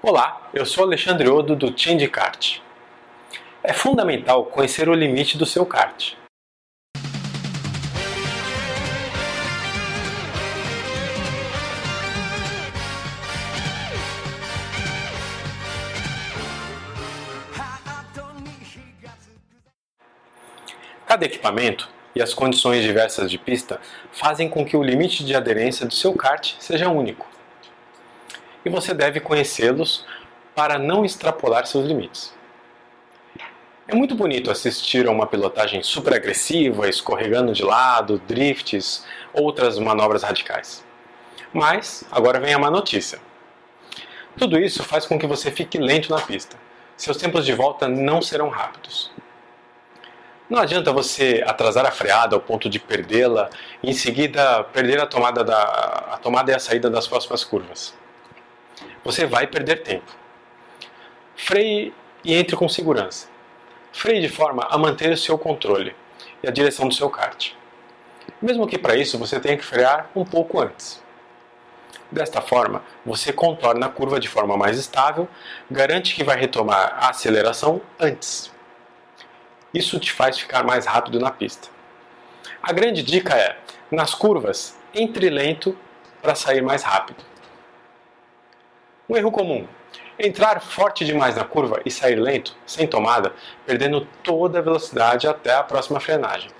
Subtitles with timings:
[0.00, 2.60] Olá, eu sou Alexandre Odo do Change Kart.
[3.64, 6.14] É fundamental conhecer o limite do seu kart.
[21.08, 23.80] Cada equipamento e as condições diversas de pista
[24.12, 27.37] fazem com que o limite de aderência do seu kart seja único.
[28.64, 30.04] E você deve conhecê-los
[30.54, 32.36] para não extrapolar seus limites.
[33.86, 40.22] É muito bonito assistir a uma pilotagem super agressiva, escorregando de lado, drifts, outras manobras
[40.22, 40.84] radicais.
[41.52, 43.18] Mas agora vem a má notícia.
[44.36, 46.56] Tudo isso faz com que você fique lento na pista.
[46.96, 49.10] Seus tempos de volta não serão rápidos.
[50.50, 53.48] Não adianta você atrasar a freada ao ponto de perdê-la
[53.82, 55.62] e em seguida perder a tomada, da,
[56.12, 57.94] a tomada e a saída das próximas curvas.
[59.04, 60.10] Você vai perder tempo.
[61.36, 61.94] Freie
[62.24, 63.28] e entre com segurança.
[63.92, 65.94] Freie de forma a manter o seu controle
[66.42, 67.52] e a direção do seu kart.
[68.40, 71.02] Mesmo que para isso você tenha que frear um pouco antes.
[72.10, 75.28] Desta forma, você contorna a curva de forma mais estável,
[75.70, 78.50] garante que vai retomar a aceleração antes.
[79.74, 81.68] Isso te faz ficar mais rápido na pista.
[82.62, 83.58] A grande dica é,
[83.90, 85.76] nas curvas, entre lento
[86.22, 87.22] para sair mais rápido.
[89.08, 89.66] Um erro comum:
[90.18, 93.32] entrar forte demais na curva e sair lento, sem tomada,
[93.64, 96.50] perdendo toda a velocidade até a próxima frenagem.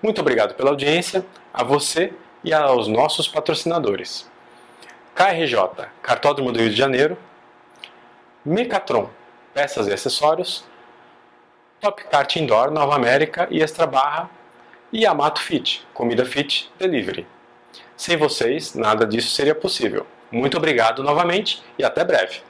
[0.00, 2.12] Muito obrigado pela audiência, a você
[2.44, 4.30] e aos nossos patrocinadores.
[5.14, 7.18] KRJ, Cartódromo do Rio de Janeiro,
[8.44, 9.10] Mecatron,
[9.52, 10.64] peças e acessórios,
[11.80, 14.30] Top Kart Indoor, Nova América e Extra Barra
[14.92, 17.26] e Yamato Fit, comida fit delivery.
[17.96, 20.06] Sem vocês, nada disso seria possível.
[20.30, 22.40] Muito obrigado novamente e até breve.